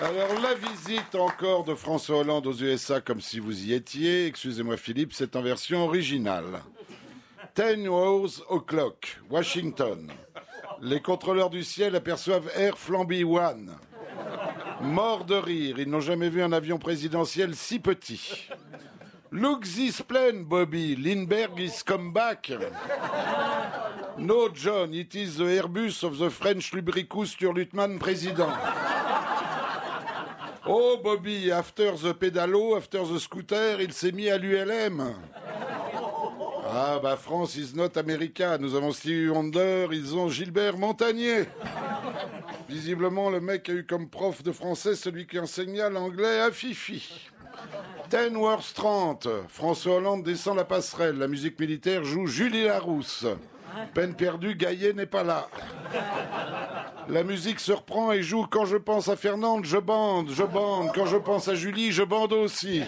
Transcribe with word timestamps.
Alors, 0.00 0.40
la 0.40 0.54
visite 0.54 1.14
encore 1.14 1.62
de 1.62 1.74
François 1.74 2.18
Hollande 2.18 2.48
aux 2.48 2.54
USA, 2.54 3.00
comme 3.00 3.20
si 3.20 3.38
vous 3.38 3.64
y 3.64 3.74
étiez, 3.74 4.26
excusez-moi 4.26 4.76
Philippe, 4.76 5.12
c'est 5.12 5.36
en 5.36 5.42
version 5.42 5.84
originale. 5.84 6.62
Ten 7.54 7.86
hours 7.86 8.42
o'clock, 8.50 9.20
Washington. 9.30 10.10
Les 10.80 11.00
contrôleurs 11.00 11.50
du 11.50 11.62
ciel 11.62 11.94
aperçoivent 11.94 12.50
Air 12.56 12.76
Flamby 12.76 13.22
One. 13.22 13.76
Mort 14.82 15.24
de 15.24 15.36
rire, 15.36 15.78
ils 15.78 15.88
n'ont 15.88 16.00
jamais 16.00 16.28
vu 16.28 16.42
un 16.42 16.52
avion 16.52 16.78
présidentiel 16.78 17.54
si 17.54 17.78
petit. 17.78 18.48
Look 19.30 19.62
this 19.62 20.02
plane, 20.02 20.44
Bobby. 20.44 20.96
Lindbergh 20.96 21.58
is 21.60 21.82
come 21.84 22.12
back. 22.12 22.52
No, 24.18 24.48
John, 24.48 24.92
it 24.92 25.14
is 25.14 25.36
the 25.36 25.44
Airbus 25.44 26.02
of 26.02 26.18
the 26.18 26.30
French 26.30 26.72
Lubricus 26.72 27.36
Turlutman 27.36 27.98
president. 27.98 28.52
Oh, 30.66 30.96
Bobby, 31.02 31.50
after 31.52 31.92
the 31.92 32.14
pédalo, 32.14 32.76
after 32.76 33.04
the 33.04 33.18
scooter, 33.18 33.80
il 33.80 33.92
s'est 33.92 34.12
mis 34.12 34.30
à 34.30 34.38
l'ULM. 34.38 35.14
Ah, 36.66 36.98
bah, 37.02 37.16
France 37.16 37.56
is 37.56 37.74
not 37.74 37.98
America. 37.98 38.56
Nous 38.58 38.74
avons 38.74 38.90
Stevie 38.92 39.28
Wonder, 39.28 39.88
ils 39.92 40.16
ont 40.16 40.30
Gilbert 40.30 40.78
Montagnier. 40.78 41.44
Visiblement, 42.68 43.28
le 43.28 43.40
mec 43.40 43.68
a 43.68 43.72
eu 43.72 43.84
comme 43.84 44.08
prof 44.08 44.42
de 44.42 44.52
français 44.52 44.94
celui 44.94 45.26
qui 45.26 45.38
enseigna 45.38 45.90
l'anglais 45.90 46.40
à 46.40 46.50
Fifi. 46.50 47.30
Ten 48.10 48.36
Wars 48.36 48.72
30. 48.74 49.28
François 49.48 49.96
Hollande 49.96 50.22
descend 50.22 50.56
la 50.56 50.64
passerelle. 50.64 51.18
La 51.18 51.28
musique 51.28 51.58
militaire 51.58 52.04
joue 52.04 52.26
Julie 52.26 52.64
Larousse. 52.64 53.26
Peine 53.92 54.14
perdue, 54.14 54.54
Gaillet 54.54 54.92
n'est 54.92 55.06
pas 55.06 55.24
là. 55.24 55.48
La 57.08 57.24
musique 57.24 57.60
se 57.60 57.72
reprend 57.72 58.12
et 58.12 58.22
joue 58.22 58.46
Quand 58.48 58.66
je 58.66 58.76
pense 58.76 59.08
à 59.08 59.16
Fernande, 59.16 59.64
je 59.64 59.78
bande, 59.78 60.30
je 60.30 60.44
bande. 60.44 60.90
Quand 60.94 61.06
je 61.06 61.16
pense 61.16 61.48
à 61.48 61.54
Julie, 61.54 61.92
je 61.92 62.02
bande 62.02 62.32
aussi. 62.32 62.82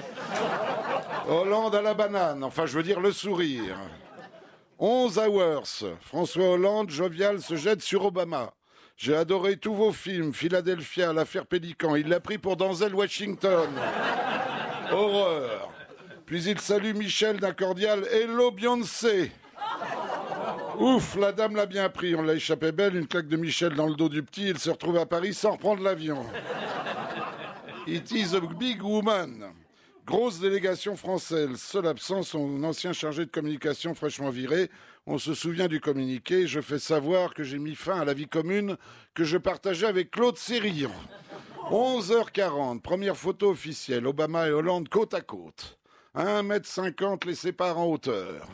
Hollande 1.29 1.75
à 1.75 1.83
la 1.83 1.95
banane, 1.95 2.45
enfin 2.45 2.67
je 2.67 2.77
veux 2.77 2.85
dire 2.85 3.01
le 3.01 3.11
sourire. 3.11 3.77
11 4.79 5.19
hours. 5.19 5.85
François 6.03 6.51
Hollande, 6.51 6.91
jovial, 6.91 7.41
se 7.41 7.57
jette 7.57 7.83
sur 7.83 8.05
Obama. 8.05 8.53
J'ai 8.97 9.17
adoré 9.17 9.57
tous 9.57 9.75
vos 9.75 9.93
films, 9.93 10.33
Philadelphia, 10.33 11.13
l'affaire 11.13 11.47
Pélican. 11.47 11.97
Il 11.97 12.09
l'a 12.09 12.21
pris 12.21 12.39
pour 12.39 12.57
Denzel 12.57 12.95
Washington. 12.95 13.69
Horreur. 14.93 15.73
Puis 16.27 16.45
il 16.45 16.61
salue 16.61 16.95
Michel 16.95 17.39
d'un 17.39 17.53
cordial 17.53 18.05
Hello 18.11 18.51
Beyoncé. 18.51 19.31
Ouf, 20.79 21.17
la 21.17 21.33
dame 21.33 21.57
l'a 21.57 21.67
bien 21.67 21.89
pris. 21.89 22.15
On 22.15 22.23
l'a 22.23 22.35
échappé 22.35 22.73
belle, 22.73 22.97
une 22.97 23.07
claque 23.07 23.29
de 23.29 23.37
Michel 23.37 23.75
dans 23.75 23.87
le 23.87 23.95
dos 23.95 24.09
du 24.09 24.23
petit. 24.23 24.49
Il 24.49 24.59
se 24.59 24.71
retrouve 24.71 24.99
à 24.99 25.07
Paris 25.07 25.35
sans 25.35 25.53
reprendre 25.53 25.83
l'avion. 25.83 26.27
It 27.87 28.11
is 28.11 28.35
a 28.35 28.41
big 28.41 28.83
woman. 28.83 29.53
Grosse 30.05 30.41
délégation 30.41 30.97
française. 30.97 31.57
Seul 31.57 31.87
absent, 31.87 32.23
son 32.23 32.63
ancien 32.65 32.93
chargé 32.93 33.25
de 33.25 33.31
communication 33.31 33.95
fraîchement 33.95 34.31
viré. 34.31 34.71
On 35.07 35.19
se 35.19 35.35
souvient 35.35 35.69
du 35.69 35.81
communiqué. 35.81 36.47
Je 36.47 36.61
fais 36.61 36.79
savoir 36.79 37.33
que 37.33 37.45
j'ai 37.45 37.59
mis 37.59 37.75
fin 37.75 38.01
à 38.01 38.05
la 38.05 38.15
vie 38.15 38.29
commune 38.29 38.77
que 39.15 39.25
je 39.25 39.39
partageais 39.39 39.87
avec 39.87 40.11
Claude 40.11 40.37
Sérillon. 40.37 40.93
11h40, 41.71 42.81
première 42.81 43.17
photo 43.17 43.51
officielle. 43.51 44.07
Obama 44.07 44.47
et 44.47 44.53
Hollande 44.53 44.89
côte 44.89 45.15
à 45.15 45.21
côte. 45.21 45.79
1m50 46.15 47.27
les 47.27 47.35
séparent 47.35 47.79
en 47.79 47.87
hauteur. 47.87 48.47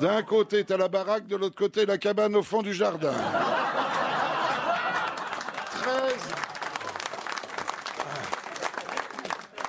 D'un 0.00 0.22
côté, 0.22 0.64
t'as 0.64 0.78
la 0.78 0.88
baraque, 0.88 1.26
de 1.26 1.36
l'autre 1.36 1.56
côté, 1.56 1.84
la 1.84 1.98
cabane 1.98 2.34
au 2.36 2.42
fond 2.42 2.62
du 2.62 2.72
jardin. 2.72 3.12
13... 5.82 6.14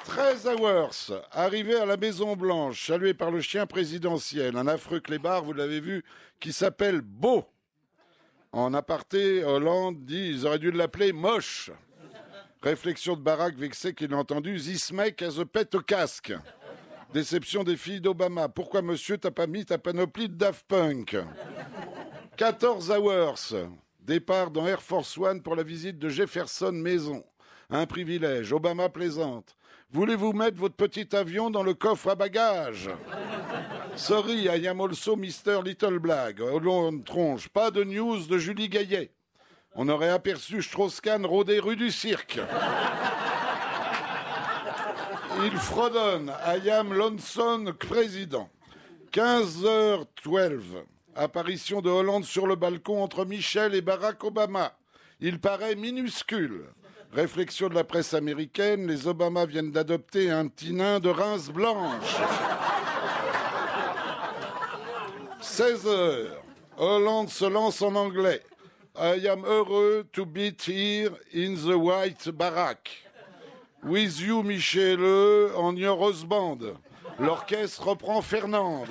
13 0.06 0.48
hours, 0.48 1.22
arrivé 1.32 1.76
à 1.76 1.86
la 1.86 1.98
Maison 1.98 2.36
Blanche, 2.36 2.88
salué 2.88 3.14
par 3.14 3.30
le 3.30 3.42
chien 3.42 3.66
présidentiel, 3.66 4.56
un 4.56 4.68
affreux 4.68 5.00
clébard, 5.00 5.44
vous 5.44 5.54
l'avez 5.54 5.82
vu, 5.82 6.04
qui 6.40 6.54
s'appelle 6.54 7.02
Beau. 7.02 7.46
En 8.52 8.74
aparté, 8.74 9.44
Hollande 9.44 10.06
dit, 10.06 10.30
ils 10.30 10.48
auraient 10.48 10.60
dû 10.60 10.72
l'appeler 10.72 11.12
Moche. 11.12 11.72
Réflexion 12.62 13.16
de 13.16 13.22
Barack 13.22 13.56
vexé 13.56 13.94
qu'il 13.94 14.14
a 14.14 14.18
entendu, 14.18 14.58
This 14.58 14.92
mec 14.92 15.22
has 15.22 15.40
a 15.40 15.46
pet 15.46 15.74
au 15.76 15.80
casque. 15.80 16.34
Déception 17.14 17.64
des 17.64 17.78
filles 17.78 18.02
d'Obama. 18.02 18.50
Pourquoi 18.50 18.82
monsieur 18.82 19.18
t'as 19.18 19.32
pas 19.32 19.48
mis 19.48 19.66
ta 19.66 19.78
panoplie 19.78 20.28
de 20.28 20.36
Daft 20.36 20.66
Punk? 20.68 21.16
14 22.36 22.92
hours. 22.92 23.56
Départ 24.02 24.52
dans 24.52 24.68
Air 24.68 24.82
Force 24.82 25.18
One 25.18 25.42
pour 25.42 25.56
la 25.56 25.64
visite 25.64 26.00
de 26.00 26.10
Jefferson 26.10 26.74
Maison. 26.74 27.24
Un 27.70 27.86
privilège. 27.86 28.52
Obama 28.52 28.90
plaisante. 28.90 29.56
Voulez-vous 29.92 30.34
mettre 30.34 30.58
votre 30.58 30.76
petit 30.76 31.16
avion 31.16 31.50
dans 31.50 31.64
le 31.64 31.74
coffre 31.74 32.10
à 32.10 32.16
bagages? 32.16 32.90
Sorry, 33.96 34.48
I 34.48 34.68
am 34.68 34.82
also 34.82 35.16
Mr. 35.16 35.64
Little 35.64 36.00
Blague. 36.00 36.42
Hollande 36.42 37.06
tronche. 37.06 37.48
Pas 37.48 37.72
de 37.72 37.84
news 37.84 38.28
de 38.28 38.38
Julie 38.38 38.70
Gaillet. 38.70 39.12
On 39.76 39.88
aurait 39.88 40.10
aperçu 40.10 40.62
Strauss-Kahn 40.62 41.26
rôder 41.26 41.60
rue 41.60 41.76
du 41.76 41.92
cirque. 41.92 42.40
Il 45.46 45.58
fredonne. 45.58 46.34
I 46.46 46.70
am 46.70 46.94
Lonson 46.94 47.74
président. 47.80 48.50
15h12. 49.14 50.62
Apparition 51.16 51.82
de 51.82 51.90
Hollande 51.90 52.26
sur 52.26 52.48
le 52.48 52.56
balcon 52.56 53.02
entre 53.02 53.26
Michel 53.26 53.74
et 53.76 53.82
Barack 53.82 54.24
Obama. 54.24 54.74
Il 55.22 55.40
paraît 55.40 55.76
minuscule. 55.76 56.66
Réflexion 57.12 57.70
de 57.70 57.76
la 57.76 57.84
presse 57.84 58.14
américaine, 58.14 58.88
les 58.88 59.08
Obama 59.08 59.46
viennent 59.46 59.72
d'adopter 59.72 60.30
un 60.30 60.48
petit 60.48 60.74
de 60.74 61.10
rince 61.10 61.50
blanche. 61.50 62.16
16 65.42 65.88
heures. 65.88 66.44
Hollande 66.78 67.30
se 67.30 67.46
lance 67.46 67.82
en 67.82 67.96
anglais. 67.96 68.44
I 69.02 69.30
am 69.30 69.46
heureux 69.46 70.04
to 70.12 70.26
be 70.26 70.52
here 70.60 71.12
in 71.32 71.56
the 71.56 71.80
white 71.80 72.30
barrack. 72.38 72.90
With 73.82 74.20
you, 74.20 74.44
Michele, 74.44 75.56
on 75.56 75.78
your 75.78 75.98
husband. 75.98 76.76
L'orchestre 77.18 77.88
reprend 77.88 78.22
Fernande. 78.22 78.90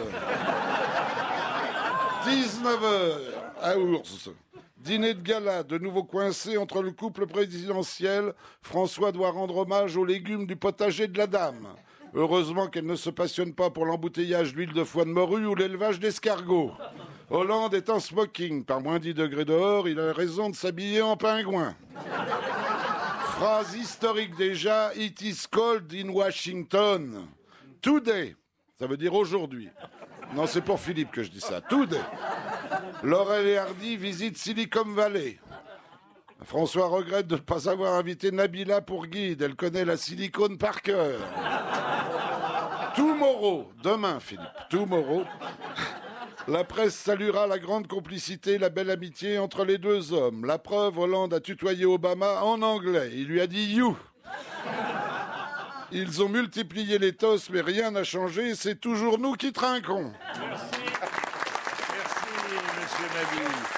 19h 2.25 3.19
à 3.61 3.79
Ours. 3.79 4.31
Dîner 4.79 5.13
de 5.13 5.21
gala, 5.21 5.63
de 5.63 5.77
nouveau 5.77 6.05
coincé 6.05 6.57
entre 6.57 6.81
le 6.81 6.93
couple 6.93 7.27
présidentiel. 7.27 8.33
François 8.63 9.13
doit 9.13 9.33
rendre 9.33 9.59
hommage 9.59 9.99
aux 9.99 10.07
légumes 10.07 10.47
du 10.47 10.57
potager 10.57 11.07
de 11.07 11.19
la 11.19 11.27
dame. 11.27 11.69
Heureusement 12.15 12.69
qu'elle 12.69 12.87
ne 12.87 12.97
se 12.97 13.11
passionne 13.11 13.53
pas 13.53 13.69
pour 13.69 13.85
l'embouteillage 13.85 14.55
d'huile 14.55 14.73
de 14.73 14.85
foie 14.85 15.05
de 15.05 15.11
morue 15.11 15.45
ou 15.45 15.55
l'élevage 15.55 16.01
d'escargots. 16.01 16.73
Hollande 17.31 17.75
est 17.75 17.91
en 17.91 18.01
smoking. 18.01 18.65
Par 18.65 18.81
moins 18.81 18.99
10 18.99 19.15
degrés 19.15 19.45
dehors, 19.45 19.89
il 19.89 20.01
a 20.01 20.13
raison 20.13 20.49
de 20.49 20.57
s'habiller 20.57 21.03
en 21.03 21.17
pingouin. 21.17 21.75
Phrase 23.37 23.77
historique 23.77 24.35
déjà, 24.37 24.93
It 24.95 25.21
is 25.21 25.47
cold 25.51 25.93
in 25.93 26.09
Washington. 26.09 27.27
Today. 27.83 28.35
Ça 28.79 28.87
veut 28.87 28.97
dire 28.97 29.15
aujourd'hui. 29.15 29.69
Non, 30.35 30.47
c'est 30.47 30.61
pour 30.63 30.81
Philippe 30.81 31.11
que 31.11 31.23
je 31.23 31.31
dis 31.31 31.41
ça. 31.41 31.61
Today. 31.61 32.01
Laurel 33.03 33.47
et 33.47 33.59
Hardy 33.59 33.97
visitent 33.97 34.39
Silicon 34.39 34.85
Valley. 34.87 35.39
François 36.45 36.87
regrette 36.87 37.27
de 37.27 37.35
ne 37.35 37.41
pas 37.41 37.69
avoir 37.69 37.95
invité 37.95 38.31
Nabila 38.31 38.81
pour 38.81 39.07
guide. 39.07 39.43
Elle 39.43 39.55
connaît 39.55 39.85
la 39.85 39.97
silicone 39.97 40.57
par 40.57 40.83
cœur. 40.83 41.21
Tomorrow, 42.97 43.71
demain, 43.83 44.19
Philippe. 44.19 44.49
Tomorrow. 44.71 45.25
La 46.49 46.65
presse 46.65 46.95
saluera 46.97 47.47
la 47.47 47.59
grande 47.59 47.87
complicité, 47.87 48.57
la 48.57 48.71
belle 48.71 48.89
amitié 48.89 49.39
entre 49.39 49.67
les 49.67 49.77
deux 49.77 50.15
hommes. 50.15 50.47
La 50.47 50.57
preuve, 50.57 50.99
Hollande 50.99 51.35
a 51.35 51.41
tutoyé 51.41 51.85
Obama 51.85 52.43
en 52.43 52.63
anglais. 52.63 53.11
Il 53.13 53.27
lui 53.27 53.43
a 53.43 53.47
dit 53.47 53.75
you. 53.75 53.95
Ils 55.93 56.23
ont 56.23 56.31
multiplié 56.31 56.99
les 56.99 57.13
tosses, 57.13 57.51
mais 57.51 57.61
rien 57.61 57.91
n'a 57.91 58.03
changé. 58.03 58.55
C'est 58.55 58.81
toujours 58.81 59.19
nous 59.19 59.35
qui 59.35 59.53
trinquons. 59.53 60.11
Merci, 60.41 60.81
monsieur. 63.11 63.78